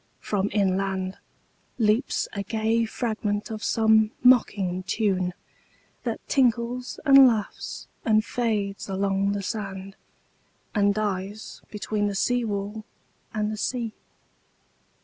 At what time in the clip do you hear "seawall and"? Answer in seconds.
12.15-13.51